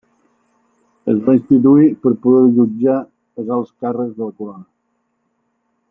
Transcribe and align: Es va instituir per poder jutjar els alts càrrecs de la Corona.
Es 1.13 1.19
va 1.27 1.35
instituir 1.39 1.91
per 2.05 2.13
poder 2.25 2.41
jutjar 2.57 2.97
els 3.43 3.55
alts 3.59 3.77
càrrecs 3.85 4.19
de 4.19 4.27
la 4.31 4.35
Corona. 4.41 4.67